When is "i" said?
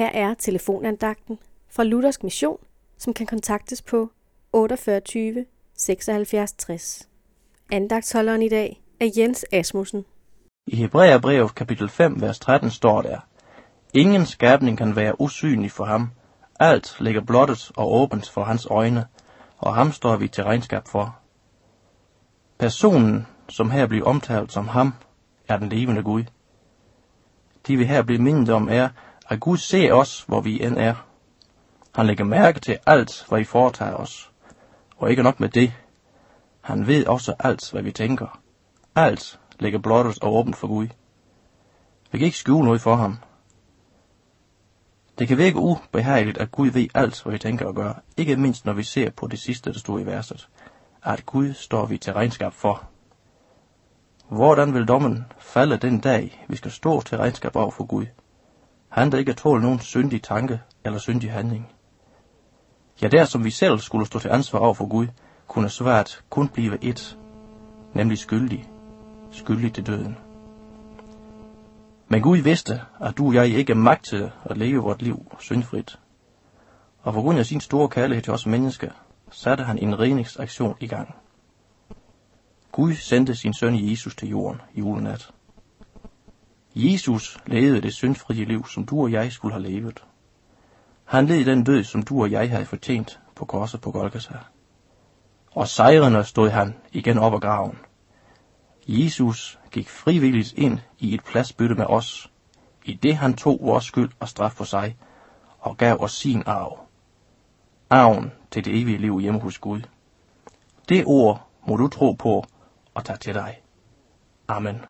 8.42-8.48, 10.66-10.76, 50.00-50.06, 80.80-80.86, 100.98-101.14, 102.84-102.94